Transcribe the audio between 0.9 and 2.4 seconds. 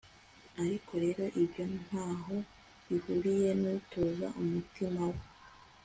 rero ibyo nta ho